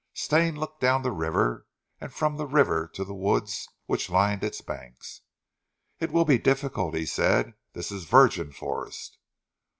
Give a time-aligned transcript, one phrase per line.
[0.15, 1.67] Stane looked down the river
[1.99, 5.21] and from the river to the woods which lined its banks.
[5.99, 7.53] "It will be difficult," he said.
[7.73, 9.19] "This is virgin forest."